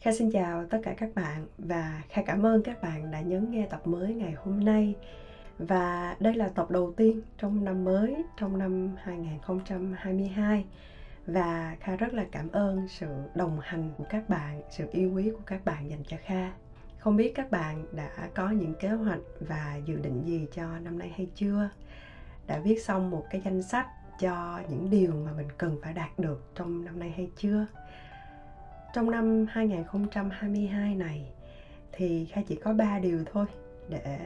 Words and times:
Kha 0.00 0.12
xin 0.12 0.30
chào 0.30 0.66
tất 0.66 0.78
cả 0.82 0.94
các 0.96 1.14
bạn 1.14 1.46
và 1.58 2.02
Kha 2.08 2.22
cảm 2.22 2.46
ơn 2.46 2.62
các 2.62 2.82
bạn 2.82 3.10
đã 3.10 3.20
nhấn 3.20 3.50
nghe 3.50 3.66
tập 3.70 3.86
mới 3.86 4.14
ngày 4.14 4.32
hôm 4.32 4.64
nay. 4.64 4.94
Và 5.58 6.16
đây 6.20 6.34
là 6.34 6.48
tập 6.48 6.70
đầu 6.70 6.92
tiên 6.96 7.22
trong 7.38 7.64
năm 7.64 7.84
mới, 7.84 8.16
trong 8.36 8.58
năm 8.58 8.96
2022. 9.02 10.64
Và 11.26 11.76
Kha 11.80 11.96
rất 11.96 12.14
là 12.14 12.24
cảm 12.32 12.48
ơn 12.52 12.88
sự 12.88 13.06
đồng 13.34 13.60
hành 13.60 13.90
của 13.98 14.04
các 14.10 14.28
bạn, 14.28 14.62
sự 14.70 14.88
yêu 14.92 15.12
quý 15.14 15.30
của 15.30 15.42
các 15.46 15.64
bạn 15.64 15.90
dành 15.90 16.04
cho 16.06 16.16
Kha. 16.24 16.52
Không 16.98 17.16
biết 17.16 17.32
các 17.34 17.50
bạn 17.50 17.86
đã 17.92 18.28
có 18.34 18.50
những 18.50 18.74
kế 18.80 18.88
hoạch 18.88 19.20
và 19.40 19.80
dự 19.86 19.96
định 19.96 20.22
gì 20.24 20.46
cho 20.54 20.78
năm 20.78 20.98
nay 20.98 21.12
hay 21.16 21.26
chưa? 21.34 21.68
Đã 22.46 22.58
viết 22.58 22.82
xong 22.82 23.10
một 23.10 23.26
cái 23.30 23.40
danh 23.44 23.62
sách 23.62 23.86
cho 24.20 24.60
những 24.70 24.90
điều 24.90 25.12
mà 25.12 25.32
mình 25.36 25.48
cần 25.58 25.78
phải 25.82 25.92
đạt 25.92 26.18
được 26.18 26.50
trong 26.54 26.84
năm 26.84 26.98
nay 26.98 27.10
hay 27.16 27.30
chưa? 27.36 27.66
Trong 28.92 29.10
năm 29.10 29.46
2022 29.48 30.94
này 30.94 31.32
thì 31.92 32.24
Kha 32.24 32.42
chỉ 32.42 32.56
có 32.56 32.72
3 32.72 32.98
điều 32.98 33.24
thôi 33.32 33.46
để 33.88 34.18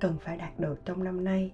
cần 0.00 0.16
phải 0.20 0.36
đạt 0.36 0.60
được 0.60 0.84
trong 0.84 1.04
năm 1.04 1.24
nay. 1.24 1.52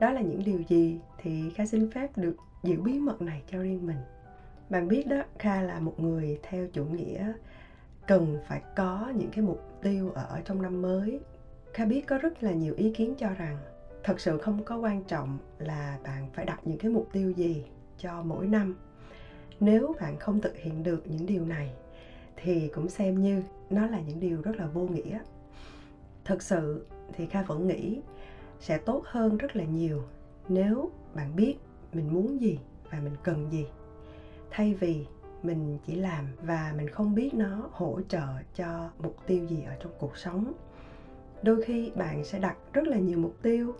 Đó 0.00 0.10
là 0.10 0.20
những 0.20 0.44
điều 0.44 0.62
gì 0.68 0.98
thì 1.18 1.50
Kha 1.50 1.66
xin 1.66 1.90
phép 1.90 2.18
được 2.18 2.36
giữ 2.62 2.80
bí 2.80 2.98
mật 2.98 3.22
này 3.22 3.42
cho 3.50 3.58
riêng 3.58 3.86
mình. 3.86 3.96
Bạn 4.70 4.88
biết 4.88 5.06
đó, 5.06 5.22
Kha 5.38 5.62
là 5.62 5.80
một 5.80 6.00
người 6.00 6.38
theo 6.42 6.66
chủ 6.72 6.84
nghĩa 6.84 7.32
cần 8.06 8.38
phải 8.46 8.62
có 8.76 9.12
những 9.14 9.30
cái 9.30 9.44
mục 9.44 9.60
tiêu 9.82 10.10
ở 10.10 10.40
trong 10.44 10.62
năm 10.62 10.82
mới. 10.82 11.20
Kha 11.74 11.84
biết 11.84 12.06
có 12.06 12.18
rất 12.18 12.42
là 12.42 12.52
nhiều 12.52 12.74
ý 12.76 12.92
kiến 12.92 13.14
cho 13.18 13.28
rằng 13.28 13.58
thật 14.04 14.20
sự 14.20 14.38
không 14.38 14.64
có 14.64 14.76
quan 14.78 15.04
trọng 15.04 15.38
là 15.58 15.98
bạn 16.02 16.28
phải 16.32 16.44
đặt 16.44 16.60
những 16.64 16.78
cái 16.78 16.90
mục 16.90 17.08
tiêu 17.12 17.30
gì 17.30 17.64
cho 17.98 18.22
mỗi 18.22 18.46
năm 18.46 18.76
nếu 19.60 19.94
bạn 20.00 20.18
không 20.18 20.40
thực 20.40 20.56
hiện 20.56 20.82
được 20.82 21.02
những 21.06 21.26
điều 21.26 21.44
này, 21.44 21.70
thì 22.36 22.68
cũng 22.68 22.88
xem 22.88 23.20
như 23.20 23.42
nó 23.70 23.86
là 23.86 24.00
những 24.00 24.20
điều 24.20 24.42
rất 24.42 24.56
là 24.56 24.66
vô 24.66 24.80
nghĩa. 24.80 25.18
Thực 26.24 26.42
sự 26.42 26.86
thì 27.12 27.26
kha 27.26 27.42
vẫn 27.42 27.68
nghĩ 27.68 28.00
sẽ 28.60 28.78
tốt 28.78 29.02
hơn 29.06 29.36
rất 29.36 29.56
là 29.56 29.64
nhiều 29.64 30.02
nếu 30.48 30.90
bạn 31.14 31.36
biết 31.36 31.56
mình 31.92 32.12
muốn 32.12 32.40
gì 32.40 32.58
và 32.90 33.00
mình 33.00 33.16
cần 33.22 33.50
gì. 33.50 33.66
Thay 34.50 34.74
vì 34.74 35.06
mình 35.42 35.78
chỉ 35.86 35.94
làm 35.94 36.26
và 36.42 36.74
mình 36.76 36.88
không 36.88 37.14
biết 37.14 37.34
nó 37.34 37.68
hỗ 37.72 38.00
trợ 38.08 38.26
cho 38.54 38.90
mục 38.98 39.16
tiêu 39.26 39.46
gì 39.46 39.62
ở 39.66 39.74
trong 39.80 39.92
cuộc 39.98 40.16
sống. 40.16 40.52
Đôi 41.42 41.62
khi 41.62 41.90
bạn 41.94 42.24
sẽ 42.24 42.38
đặt 42.38 42.56
rất 42.72 42.86
là 42.86 42.98
nhiều 42.98 43.18
mục 43.18 43.34
tiêu. 43.42 43.74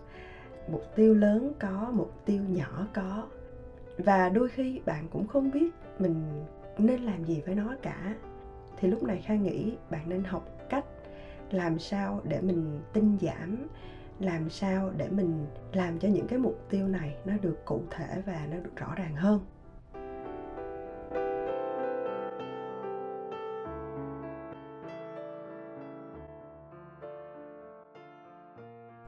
Mục 0.71 0.83
tiêu 0.95 1.15
lớn 1.15 1.53
có, 1.59 1.91
mục 1.93 2.13
tiêu 2.25 2.43
nhỏ 2.49 2.87
có 2.93 3.27
và 4.05 4.29
đôi 4.29 4.49
khi 4.49 4.81
bạn 4.85 5.07
cũng 5.11 5.27
không 5.27 5.51
biết 5.51 5.71
mình 5.99 6.45
nên 6.77 7.01
làm 7.01 7.23
gì 7.23 7.41
với 7.45 7.55
nó 7.55 7.75
cả. 7.81 8.15
Thì 8.77 8.87
lúc 8.87 9.03
này 9.03 9.21
kha 9.25 9.35
nghĩ 9.35 9.77
bạn 9.89 10.09
nên 10.09 10.23
học 10.23 10.47
cách 10.69 10.85
làm 11.51 11.79
sao 11.79 12.21
để 12.23 12.41
mình 12.41 12.79
tinh 12.93 13.17
giảm, 13.21 13.67
làm 14.19 14.49
sao 14.49 14.91
để 14.97 15.09
mình 15.09 15.45
làm 15.73 15.99
cho 15.99 16.07
những 16.07 16.27
cái 16.27 16.39
mục 16.39 16.65
tiêu 16.69 16.87
này 16.87 17.15
nó 17.25 17.33
được 17.41 17.65
cụ 17.65 17.81
thể 17.89 18.21
và 18.25 18.47
nó 18.51 18.57
được 18.57 18.75
rõ 18.75 18.95
ràng 18.95 19.15
hơn. 19.15 19.39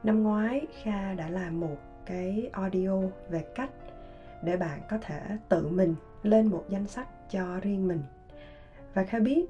Năm 0.02 0.22
ngoái, 0.22 0.66
kha 0.82 1.14
đã 1.14 1.28
làm 1.28 1.60
một 1.60 1.76
cái 2.06 2.50
audio 2.52 3.00
về 3.30 3.44
cách 3.54 3.70
để 4.44 4.56
bạn 4.56 4.80
có 4.90 4.98
thể 5.00 5.38
tự 5.48 5.68
mình 5.68 5.94
lên 6.22 6.46
một 6.46 6.64
danh 6.68 6.86
sách 6.86 7.08
cho 7.30 7.60
riêng 7.60 7.88
mình 7.88 8.02
và 8.94 9.04
khai 9.04 9.20
biết, 9.20 9.46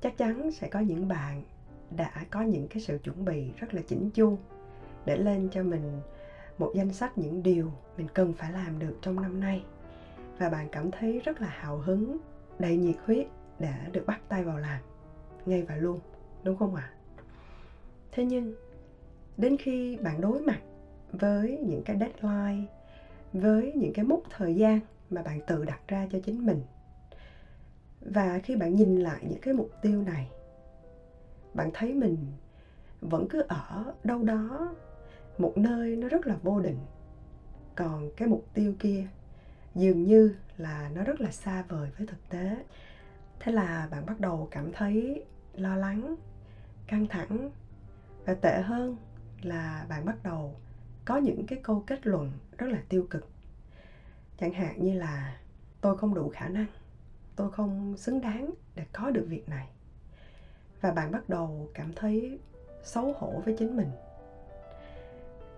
chắc 0.00 0.18
chắn 0.18 0.50
sẽ 0.52 0.68
có 0.68 0.80
những 0.80 1.08
bạn 1.08 1.42
đã 1.90 2.24
có 2.30 2.42
những 2.42 2.68
cái 2.68 2.80
sự 2.80 2.98
chuẩn 3.04 3.24
bị 3.24 3.50
rất 3.56 3.74
là 3.74 3.82
chỉnh 3.88 4.10
chu 4.10 4.38
để 5.04 5.16
lên 5.16 5.48
cho 5.52 5.62
mình 5.62 6.00
một 6.58 6.72
danh 6.74 6.92
sách 6.92 7.18
những 7.18 7.42
điều 7.42 7.72
mình 7.96 8.06
cần 8.14 8.32
phải 8.32 8.52
làm 8.52 8.78
được 8.78 8.98
trong 9.02 9.20
năm 9.20 9.40
nay 9.40 9.64
và 10.38 10.48
bạn 10.48 10.68
cảm 10.72 10.90
thấy 10.90 11.20
rất 11.20 11.40
là 11.40 11.48
hào 11.48 11.78
hứng, 11.78 12.18
đầy 12.58 12.76
nhiệt 12.76 12.96
huyết 13.06 13.26
để 13.58 13.74
được 13.92 14.06
bắt 14.06 14.20
tay 14.28 14.44
vào 14.44 14.58
làm 14.58 14.80
ngay 15.46 15.62
và 15.62 15.76
luôn, 15.76 16.00
đúng 16.42 16.56
không 16.56 16.74
ạ 16.74 16.92
à? 16.92 16.94
thế 18.12 18.24
nhưng, 18.24 18.54
đến 19.36 19.56
khi 19.56 19.96
bạn 19.96 20.20
đối 20.20 20.40
mặt 20.40 20.60
với 21.12 21.58
những 21.66 21.82
cái 21.82 21.96
deadline 21.98 22.66
với 23.40 23.72
những 23.72 23.92
cái 23.92 24.04
mốc 24.04 24.20
thời 24.30 24.54
gian 24.54 24.80
mà 25.10 25.22
bạn 25.22 25.40
tự 25.46 25.64
đặt 25.64 25.80
ra 25.88 26.06
cho 26.12 26.18
chính 26.24 26.46
mình. 26.46 26.62
Và 28.00 28.38
khi 28.38 28.56
bạn 28.56 28.76
nhìn 28.76 28.96
lại 28.96 29.20
những 29.28 29.40
cái 29.40 29.54
mục 29.54 29.70
tiêu 29.82 30.02
này, 30.02 30.28
bạn 31.54 31.70
thấy 31.74 31.94
mình 31.94 32.16
vẫn 33.00 33.28
cứ 33.28 33.42
ở 33.48 33.94
đâu 34.04 34.22
đó, 34.22 34.74
một 35.38 35.52
nơi 35.56 35.96
nó 35.96 36.08
rất 36.08 36.26
là 36.26 36.36
vô 36.42 36.60
định. 36.60 36.78
Còn 37.74 38.10
cái 38.16 38.28
mục 38.28 38.44
tiêu 38.54 38.74
kia 38.78 39.06
dường 39.74 40.02
như 40.02 40.34
là 40.56 40.90
nó 40.94 41.02
rất 41.02 41.20
là 41.20 41.30
xa 41.30 41.64
vời 41.68 41.90
với 41.98 42.06
thực 42.06 42.28
tế. 42.28 42.56
Thế 43.40 43.52
là 43.52 43.88
bạn 43.90 44.06
bắt 44.06 44.20
đầu 44.20 44.48
cảm 44.50 44.72
thấy 44.72 45.24
lo 45.54 45.76
lắng, 45.76 46.16
căng 46.86 47.06
thẳng 47.06 47.50
và 48.24 48.34
tệ 48.34 48.60
hơn 48.60 48.96
là 49.42 49.86
bạn 49.88 50.04
bắt 50.04 50.22
đầu 50.22 50.54
có 51.06 51.16
những 51.16 51.46
cái 51.46 51.60
câu 51.62 51.84
kết 51.86 52.06
luận 52.06 52.32
rất 52.58 52.66
là 52.66 52.78
tiêu 52.88 53.06
cực. 53.10 53.28
Chẳng 54.38 54.52
hạn 54.52 54.84
như 54.84 54.98
là, 54.98 55.38
tôi 55.80 55.98
không 55.98 56.14
đủ 56.14 56.28
khả 56.28 56.48
năng, 56.48 56.66
tôi 57.36 57.50
không 57.52 57.96
xứng 57.96 58.20
đáng 58.20 58.50
để 58.74 58.84
có 58.92 59.10
được 59.10 59.26
việc 59.28 59.48
này. 59.48 59.68
Và 60.80 60.90
bạn 60.90 61.12
bắt 61.12 61.28
đầu 61.28 61.70
cảm 61.74 61.92
thấy 61.92 62.38
xấu 62.82 63.12
hổ 63.12 63.42
với 63.44 63.54
chính 63.58 63.76
mình. 63.76 63.90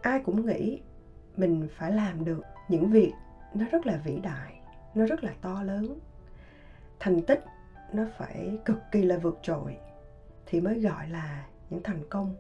Ai 0.03 0.20
cũng 0.25 0.47
nghĩ 0.47 0.81
mình 1.37 1.69
phải 1.76 1.92
làm 1.92 2.25
được 2.25 2.42
những 2.69 2.91
việc 2.91 3.12
nó 3.54 3.66
rất 3.70 3.87
là 3.87 3.97
vĩ 4.04 4.20
đại, 4.20 4.60
nó 4.94 5.06
rất 5.06 5.25
là 5.25 5.34
to 5.41 5.62
lớn. 5.62 5.98
Thành 6.98 7.22
tích 7.22 7.44
nó 7.92 8.06
phải 8.19 8.58
cực 8.64 8.78
kỳ 8.92 9.03
là 9.03 9.19
vượt 9.19 9.38
trội 9.42 9.76
thì 10.47 10.60
mới 10.60 10.81
gọi 10.81 11.08
là 11.08 11.47
những 11.70 11.82
thành 11.82 12.03
công 12.10 12.37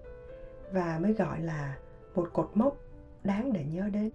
và 0.72 0.98
mới 0.98 1.12
gọi 1.12 1.40
là 1.40 1.76
một 2.14 2.30
cột 2.32 2.50
mốc 2.54 2.76
đáng 3.24 3.52
để 3.52 3.64
nhớ 3.64 3.88
đến. 3.92 4.10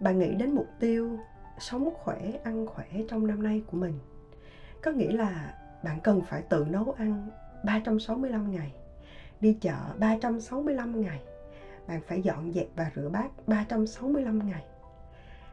Bạn 0.00 0.18
nghĩ 0.18 0.34
đến 0.34 0.50
mục 0.54 0.68
tiêu 0.80 1.18
sống 1.58 1.88
khỏe, 1.94 2.18
ăn 2.44 2.66
khỏe 2.66 2.86
trong 3.08 3.26
năm 3.26 3.42
nay 3.42 3.62
của 3.66 3.76
mình. 3.76 3.98
Có 4.82 4.90
nghĩa 4.90 5.12
là 5.12 5.54
bạn 5.84 6.00
cần 6.00 6.20
phải 6.20 6.42
tự 6.42 6.66
nấu 6.70 6.94
ăn 6.98 7.30
365 7.64 8.50
ngày, 8.50 8.72
đi 9.40 9.58
chợ 9.60 9.78
365 9.98 11.00
ngày. 11.00 11.20
Bạn 11.86 12.00
phải 12.06 12.22
dọn 12.22 12.52
dẹp 12.52 12.66
và 12.76 12.90
rửa 12.96 13.08
bát 13.08 13.28
365 13.46 14.48
ngày. 14.48 14.64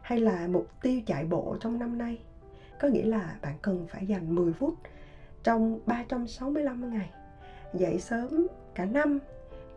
Hay 0.01 0.19
là 0.19 0.47
mục 0.47 0.67
tiêu 0.81 1.01
chạy 1.05 1.25
bộ 1.25 1.57
trong 1.59 1.79
năm 1.79 1.97
nay? 1.97 2.19
Có 2.79 2.87
nghĩa 2.87 3.05
là 3.05 3.37
bạn 3.41 3.55
cần 3.61 3.87
phải 3.89 4.07
dành 4.07 4.35
10 4.35 4.53
phút 4.53 4.73
trong 5.43 5.79
365 5.85 6.93
ngày. 6.93 7.09
Dậy 7.73 7.99
sớm 7.99 8.47
cả 8.75 8.85
năm, 8.85 9.19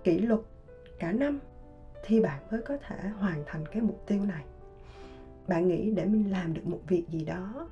kỷ 0.05 0.19
luật 0.19 0.41
cả 0.99 1.13
năm 1.13 1.39
thì 2.03 2.21
bạn 2.21 2.43
mới 2.51 2.61
có 2.63 2.77
thể 2.77 3.09
hoàn 3.09 3.43
thành 3.47 3.67
cái 3.67 3.83
mục 3.83 4.03
tiêu 4.07 4.25
này. 4.25 4.45
Bạn 5.49 5.69
nghĩ 5.69 5.91
để 5.91 6.05
mình 6.05 6.31
làm 6.31 6.55
được 6.55 6.67
một 6.67 6.79
việc 6.89 7.03
gì 7.09 7.25
đó, 7.25 7.69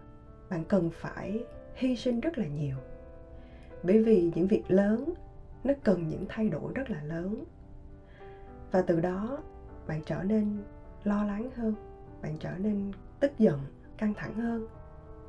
bạn 0.50 0.65
cần 0.65 0.91
phải 0.93 1.44
hy 1.75 1.97
sinh 1.97 2.21
rất 2.21 2.38
là 2.38 2.47
nhiều. 2.47 2.77
Bởi 3.83 3.99
vì 3.99 4.31
những 4.34 4.47
việc 4.47 4.62
lớn, 4.69 5.12
nó 5.65 5.72
cần 5.84 6.09
những 6.09 6.25
thay 6.28 6.49
đổi 6.49 6.72
rất 6.75 6.91
là 6.91 7.03
lớn. 7.03 7.44
Và 8.71 8.83
từ 8.83 9.00
đó, 9.00 9.43
bạn 9.87 10.00
trở 10.06 10.22
nên 10.22 10.62
lo 11.05 11.25
lắng 11.25 11.50
hơn, 11.56 11.75
bạn 12.22 12.37
trở 12.37 12.50
nên 12.59 12.93
tức 13.21 13.31
giận, 13.38 13.59
căng 13.97 14.15
thẳng 14.15 14.34
hơn. 14.34 14.67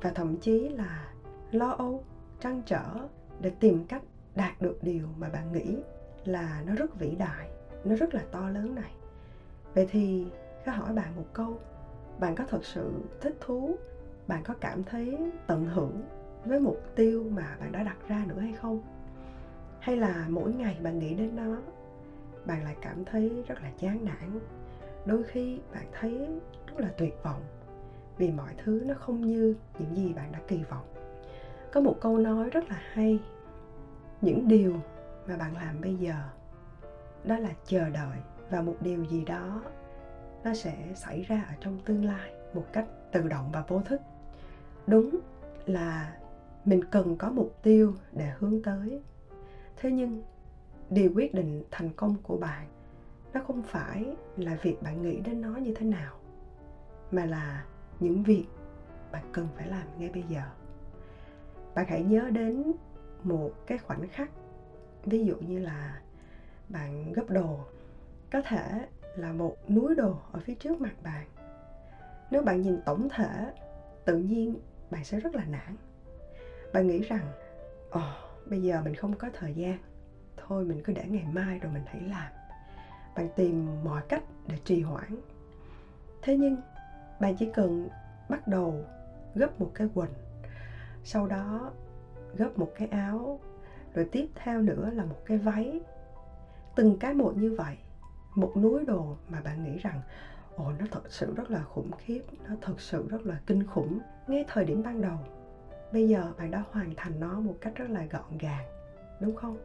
Và 0.00 0.10
thậm 0.10 0.36
chí 0.36 0.68
là 0.68 1.12
lo 1.52 1.70
âu, 1.70 2.04
trăn 2.40 2.62
trở 2.66 3.08
để 3.40 3.50
tìm 3.60 3.84
cách 3.84 4.02
đạt 4.34 4.62
được 4.62 4.78
điều 4.82 5.08
mà 5.18 5.28
bạn 5.28 5.52
nghĩ 5.52 5.76
là 6.24 6.62
nó 6.66 6.74
rất 6.74 6.98
vĩ 6.98 7.14
đại 7.14 7.50
nó 7.84 7.96
rất 7.96 8.14
là 8.14 8.22
to 8.30 8.48
lớn 8.48 8.74
này. 8.74 8.92
Vậy 9.74 9.86
thì 9.90 10.26
khá 10.64 10.72
hỏi 10.72 10.92
bạn 10.92 11.16
một 11.16 11.26
câu. 11.32 11.58
Bạn 12.18 12.34
có 12.34 12.44
thật 12.48 12.64
sự 12.64 12.92
thích 13.20 13.36
thú? 13.40 13.76
Bạn 14.26 14.42
có 14.44 14.54
cảm 14.60 14.84
thấy 14.84 15.18
tận 15.46 15.64
hưởng 15.64 16.02
với 16.44 16.60
mục 16.60 16.82
tiêu 16.94 17.26
mà 17.30 17.56
bạn 17.60 17.72
đã 17.72 17.82
đặt 17.82 17.96
ra 18.08 18.24
nữa 18.28 18.38
hay 18.40 18.52
không? 18.52 18.80
Hay 19.80 19.96
là 19.96 20.26
mỗi 20.28 20.52
ngày 20.52 20.76
bạn 20.82 20.98
nghĩ 20.98 21.14
đến 21.14 21.36
nó, 21.36 21.56
bạn 22.44 22.64
lại 22.64 22.76
cảm 22.80 23.04
thấy 23.04 23.44
rất 23.48 23.62
là 23.62 23.70
chán 23.78 24.04
nản? 24.04 24.40
Đôi 25.06 25.22
khi 25.22 25.58
bạn 25.74 25.86
thấy 26.00 26.28
rất 26.66 26.80
là 26.80 26.88
tuyệt 26.96 27.14
vọng 27.22 27.42
vì 28.18 28.30
mọi 28.30 28.54
thứ 28.64 28.82
nó 28.86 28.94
không 28.94 29.20
như 29.20 29.54
những 29.78 29.96
gì 29.96 30.12
bạn 30.12 30.32
đã 30.32 30.38
kỳ 30.48 30.62
vọng. 30.70 30.86
Có 31.72 31.80
một 31.80 31.96
câu 32.00 32.18
nói 32.18 32.50
rất 32.50 32.68
là 32.70 32.80
hay. 32.92 33.20
Những 34.20 34.48
điều 34.48 34.76
mà 35.26 35.36
bạn 35.36 35.56
làm 35.56 35.80
bây 35.80 35.96
giờ 35.96 36.14
đó 37.24 37.38
là 37.38 37.50
chờ 37.64 37.90
đợi 37.90 38.18
và 38.50 38.60
một 38.60 38.76
điều 38.80 39.04
gì 39.04 39.24
đó, 39.24 39.62
nó 40.44 40.54
sẽ 40.54 40.76
xảy 40.94 41.22
ra 41.22 41.44
ở 41.48 41.54
trong 41.60 41.78
tương 41.84 42.04
lai 42.04 42.32
một 42.54 42.64
cách 42.72 42.86
tự 43.12 43.28
động 43.28 43.50
và 43.52 43.64
vô 43.68 43.80
thức. 43.80 44.00
Đúng 44.86 45.20
là 45.66 46.16
mình 46.64 46.84
cần 46.84 47.16
có 47.16 47.30
mục 47.30 47.58
tiêu 47.62 47.94
để 48.12 48.32
hướng 48.38 48.62
tới. 48.62 49.02
Thế 49.76 49.90
nhưng, 49.90 50.22
điều 50.90 51.12
quyết 51.14 51.34
định 51.34 51.62
thành 51.70 51.90
công 51.96 52.16
của 52.22 52.36
bạn 52.36 52.66
nó 53.32 53.40
không 53.46 53.62
phải 53.62 54.16
là 54.36 54.58
việc 54.62 54.82
bạn 54.82 55.02
nghĩ 55.02 55.20
đến 55.20 55.40
nó 55.40 55.56
như 55.56 55.74
thế 55.74 55.86
nào, 55.86 56.14
mà 57.10 57.24
là 57.24 57.64
những 58.00 58.22
việc 58.22 58.46
bạn 59.12 59.24
cần 59.32 59.48
phải 59.56 59.68
làm 59.68 59.86
ngay 59.98 60.10
bây 60.14 60.22
giờ. 60.22 60.42
Bạn 61.74 61.86
hãy 61.88 62.02
nhớ 62.02 62.30
đến 62.30 62.72
một 63.22 63.50
cái 63.66 63.78
khoảnh 63.78 64.08
khắc, 64.08 64.30
ví 65.04 65.24
dụ 65.24 65.36
như 65.36 65.58
là 65.58 66.00
bạn 66.70 67.12
gấp 67.12 67.30
đồ. 67.30 67.58
Có 68.32 68.40
thể 68.40 68.86
là 69.16 69.32
một 69.32 69.70
núi 69.70 69.94
đồ 69.94 70.16
ở 70.32 70.40
phía 70.40 70.54
trước 70.54 70.80
mặt 70.80 70.94
bạn. 71.02 71.26
Nếu 72.30 72.42
bạn 72.42 72.60
nhìn 72.60 72.78
tổng 72.84 73.08
thể 73.08 73.52
tự 74.04 74.16
nhiên 74.16 74.58
bạn 74.90 75.04
sẽ 75.04 75.20
rất 75.20 75.34
là 75.34 75.44
nản. 75.44 75.76
Bạn 76.72 76.86
nghĩ 76.86 77.02
rằng 77.02 77.24
ồ 77.90 78.00
oh, 78.00 78.48
bây 78.50 78.62
giờ 78.62 78.80
mình 78.80 78.94
không 78.94 79.16
có 79.16 79.30
thời 79.32 79.52
gian. 79.54 79.78
Thôi 80.36 80.64
mình 80.64 80.80
cứ 80.84 80.92
để 80.92 81.02
ngày 81.08 81.26
mai 81.32 81.58
rồi 81.58 81.72
mình 81.72 81.82
hãy 81.86 82.00
làm. 82.00 82.32
Bạn 83.16 83.28
tìm 83.36 83.84
mọi 83.84 84.02
cách 84.08 84.22
để 84.46 84.56
trì 84.64 84.82
hoãn. 84.82 85.20
Thế 86.22 86.36
nhưng 86.36 86.56
bạn 87.20 87.34
chỉ 87.34 87.48
cần 87.54 87.88
bắt 88.28 88.48
đầu 88.48 88.84
gấp 89.34 89.60
một 89.60 89.70
cái 89.74 89.88
quần 89.94 90.08
sau 91.04 91.26
đó 91.26 91.70
gấp 92.34 92.58
một 92.58 92.68
cái 92.74 92.88
áo 92.88 93.40
rồi 93.94 94.04
tiếp 94.04 94.26
theo 94.34 94.60
nữa 94.60 94.90
là 94.90 95.04
một 95.04 95.16
cái 95.24 95.38
váy 95.38 95.80
từng 96.80 96.96
cái 96.96 97.14
một 97.14 97.36
như 97.36 97.54
vậy, 97.58 97.76
một 98.34 98.56
núi 98.56 98.84
đồ 98.84 99.16
mà 99.28 99.40
bạn 99.40 99.64
nghĩ 99.64 99.78
rằng, 99.78 100.00
ồ, 100.56 100.72
nó 100.78 100.84
thật 100.90 101.02
sự 101.08 101.34
rất 101.36 101.50
là 101.50 101.62
khủng 101.62 101.90
khiếp, 101.98 102.22
nó 102.48 102.54
thật 102.60 102.80
sự 102.80 103.08
rất 103.08 103.26
là 103.26 103.40
kinh 103.46 103.66
khủng 103.66 103.98
ngay 104.26 104.44
thời 104.48 104.64
điểm 104.64 104.82
ban 104.82 105.00
đầu. 105.00 105.18
Bây 105.92 106.08
giờ 106.08 106.32
bạn 106.38 106.50
đã 106.50 106.62
hoàn 106.70 106.94
thành 106.96 107.20
nó 107.20 107.40
một 107.40 107.54
cách 107.60 107.74
rất 107.74 107.90
là 107.90 108.04
gọn 108.04 108.38
gàng, 108.38 108.64
đúng 109.20 109.36
không? 109.36 109.56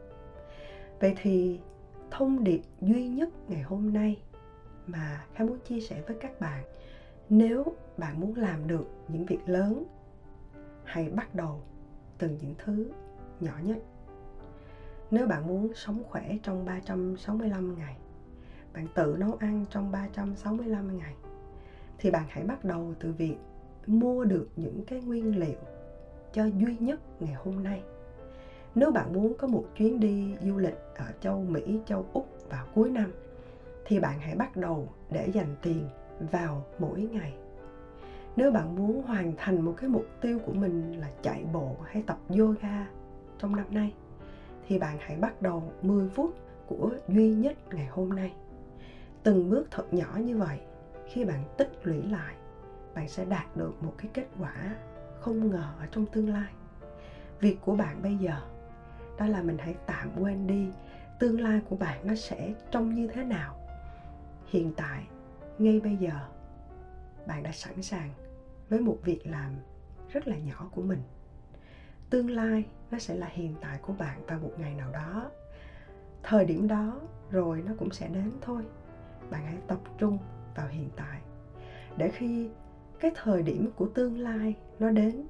Vậy 1.00 1.14
thì 1.22 1.60
thông 2.10 2.44
điệp 2.44 2.60
duy 2.80 3.08
nhất 3.08 3.28
ngày 3.48 3.62
hôm 3.62 3.92
nay 3.92 4.22
mà 4.86 5.24
khá 5.34 5.44
muốn 5.44 5.58
chia 5.58 5.80
sẻ 5.80 6.02
với 6.06 6.16
các 6.20 6.40
bạn, 6.40 6.64
nếu 7.28 7.64
bạn 7.96 8.20
muốn 8.20 8.34
làm 8.34 8.66
được 8.66 8.86
những 9.08 9.26
việc 9.26 9.40
lớn, 9.46 9.84
hãy 10.84 11.08
bắt 11.08 11.34
đầu 11.34 11.62
từ 12.18 12.28
những 12.40 12.54
thứ 12.58 12.90
nhỏ 13.40 13.54
nhất 13.62 13.78
nếu 15.10 15.26
bạn 15.26 15.46
muốn 15.46 15.74
sống 15.74 16.02
khỏe 16.08 16.36
trong 16.42 16.64
365 16.64 17.78
ngày 17.78 17.96
bạn 18.74 18.86
tự 18.94 19.16
nấu 19.18 19.34
ăn 19.34 19.64
trong 19.70 19.92
365 19.92 20.98
ngày 20.98 21.14
thì 21.98 22.10
bạn 22.10 22.24
hãy 22.28 22.44
bắt 22.44 22.64
đầu 22.64 22.94
từ 23.00 23.12
việc 23.12 23.36
mua 23.86 24.24
được 24.24 24.48
những 24.56 24.84
cái 24.84 25.00
nguyên 25.00 25.38
liệu 25.38 25.58
cho 26.32 26.44
duy 26.44 26.76
nhất 26.80 27.00
ngày 27.20 27.34
hôm 27.34 27.64
nay 27.64 27.82
nếu 28.74 28.90
bạn 28.90 29.12
muốn 29.12 29.34
có 29.38 29.46
một 29.46 29.64
chuyến 29.76 30.00
đi 30.00 30.34
du 30.42 30.58
lịch 30.58 30.78
ở 30.94 31.04
châu 31.20 31.40
Mỹ, 31.40 31.80
châu 31.86 32.06
Úc 32.12 32.28
vào 32.50 32.66
cuối 32.74 32.90
năm 32.90 33.12
thì 33.86 34.00
bạn 34.00 34.18
hãy 34.20 34.34
bắt 34.34 34.56
đầu 34.56 34.88
để 35.10 35.26
dành 35.26 35.56
tiền 35.62 35.88
vào 36.32 36.64
mỗi 36.78 37.00
ngày. 37.00 37.34
Nếu 38.36 38.50
bạn 38.50 38.76
muốn 38.76 39.02
hoàn 39.02 39.32
thành 39.36 39.60
một 39.60 39.74
cái 39.76 39.90
mục 39.90 40.06
tiêu 40.20 40.38
của 40.46 40.52
mình 40.52 41.00
là 41.00 41.10
chạy 41.22 41.44
bộ 41.52 41.76
hay 41.84 42.02
tập 42.06 42.18
yoga 42.38 42.86
trong 43.38 43.56
năm 43.56 43.66
nay 43.70 43.92
thì 44.66 44.78
bạn 44.78 44.96
hãy 45.00 45.16
bắt 45.16 45.42
đầu 45.42 45.72
10 45.82 46.08
phút 46.08 46.34
của 46.66 46.90
duy 47.08 47.34
nhất 47.34 47.56
ngày 47.74 47.86
hôm 47.86 48.08
nay. 48.08 48.32
Từng 49.22 49.50
bước 49.50 49.66
thật 49.70 49.94
nhỏ 49.94 50.18
như 50.24 50.36
vậy, 50.36 50.60
khi 51.06 51.24
bạn 51.24 51.44
tích 51.56 51.72
lũy 51.82 52.02
lại, 52.02 52.34
bạn 52.94 53.08
sẽ 53.08 53.24
đạt 53.24 53.56
được 53.56 53.82
một 53.82 53.94
cái 53.98 54.10
kết 54.14 54.26
quả 54.40 54.76
không 55.20 55.50
ngờ 55.50 55.72
ở 55.78 55.86
trong 55.90 56.06
tương 56.06 56.28
lai. 56.28 56.52
Việc 57.40 57.56
của 57.60 57.74
bạn 57.74 58.02
bây 58.02 58.16
giờ 58.16 58.40
đó 59.18 59.26
là 59.26 59.42
mình 59.42 59.58
hãy 59.58 59.74
tạm 59.86 60.10
quên 60.18 60.46
đi 60.46 60.70
tương 61.18 61.40
lai 61.40 61.60
của 61.68 61.76
bạn 61.76 62.06
nó 62.06 62.14
sẽ 62.14 62.54
trông 62.70 62.94
như 62.94 63.06
thế 63.06 63.24
nào 63.24 63.56
hiện 64.46 64.72
tại 64.76 65.06
ngay 65.58 65.80
bây 65.80 65.96
giờ 65.96 66.28
bạn 67.26 67.42
đã 67.42 67.52
sẵn 67.52 67.82
sàng 67.82 68.10
với 68.68 68.80
một 68.80 68.98
việc 69.02 69.26
làm 69.26 69.52
rất 70.08 70.28
là 70.28 70.36
nhỏ 70.36 70.68
của 70.74 70.82
mình 70.82 71.02
tương 72.10 72.30
lai 72.30 72.64
nó 72.90 72.98
sẽ 72.98 73.14
là 73.14 73.26
hiện 73.26 73.54
tại 73.60 73.78
của 73.82 73.92
bạn 73.92 74.26
vào 74.26 74.38
một 74.38 74.52
ngày 74.58 74.74
nào 74.74 74.92
đó. 74.92 75.30
Thời 76.22 76.44
điểm 76.44 76.68
đó 76.68 77.00
rồi 77.30 77.62
nó 77.66 77.72
cũng 77.78 77.90
sẽ 77.90 78.08
đến 78.08 78.30
thôi. 78.40 78.62
Bạn 79.30 79.46
hãy 79.46 79.56
tập 79.66 79.78
trung 79.98 80.18
vào 80.54 80.68
hiện 80.68 80.90
tại. 80.96 81.20
Để 81.96 82.08
khi 82.08 82.48
cái 83.00 83.10
thời 83.14 83.42
điểm 83.42 83.70
của 83.76 83.86
tương 83.86 84.18
lai 84.18 84.54
nó 84.78 84.90
đến, 84.90 85.26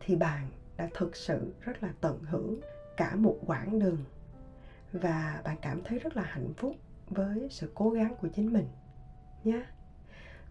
thì 0.00 0.16
bạn 0.16 0.48
đã 0.76 0.88
thực 0.94 1.16
sự 1.16 1.54
rất 1.60 1.82
là 1.82 1.92
tận 2.00 2.18
hưởng 2.24 2.60
cả 2.96 3.16
một 3.16 3.36
quãng 3.46 3.78
đường. 3.78 3.98
Và 4.92 5.40
bạn 5.44 5.56
cảm 5.62 5.82
thấy 5.82 5.98
rất 5.98 6.16
là 6.16 6.22
hạnh 6.22 6.52
phúc 6.56 6.76
với 7.08 7.48
sự 7.50 7.70
cố 7.74 7.90
gắng 7.90 8.14
của 8.20 8.28
chính 8.28 8.52
mình 8.52 8.66
nhé. 9.44 9.62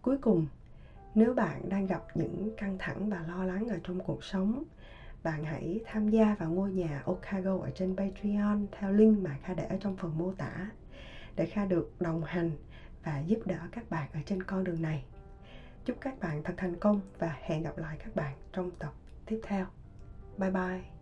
Cuối 0.01 0.17
cùng, 0.17 0.47
nếu 1.15 1.33
bạn 1.33 1.69
đang 1.69 1.87
gặp 1.87 2.03
những 2.15 2.55
căng 2.57 2.75
thẳng 2.79 3.09
và 3.09 3.25
lo 3.27 3.43
lắng 3.43 3.67
ở 3.67 3.79
trong 3.83 3.99
cuộc 3.99 4.23
sống 4.23 4.63
bạn 5.25 5.43
hãy 5.43 5.81
tham 5.85 6.09
gia 6.09 6.35
vào 6.39 6.49
ngôi 6.49 6.71
nhà 6.71 7.01
Okago 7.05 7.57
ở 7.61 7.69
trên 7.75 7.95
Patreon 7.97 8.65
theo 8.71 8.91
link 8.91 9.19
mà 9.19 9.37
Kha 9.43 9.53
để 9.53 9.63
ở 9.63 9.77
trong 9.79 9.97
phần 9.97 10.17
mô 10.17 10.33
tả 10.33 10.71
để 11.35 11.45
Kha 11.45 11.65
được 11.65 11.93
đồng 11.99 12.23
hành 12.23 12.51
và 13.03 13.19
giúp 13.19 13.39
đỡ 13.45 13.59
các 13.71 13.89
bạn 13.89 14.09
ở 14.13 14.19
trên 14.25 14.43
con 14.43 14.63
đường 14.63 14.81
này. 14.81 15.03
Chúc 15.85 15.97
các 16.01 16.19
bạn 16.19 16.43
thật 16.43 16.53
thành 16.57 16.75
công 16.75 17.01
và 17.19 17.35
hẹn 17.41 17.63
gặp 17.63 17.77
lại 17.77 17.97
các 17.99 18.15
bạn 18.15 18.35
trong 18.53 18.71
tập 18.79 18.93
tiếp 19.25 19.41
theo. 19.43 19.65
Bye 20.37 20.51
bye. 20.51 20.94